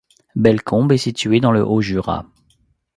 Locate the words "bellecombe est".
0.35-0.97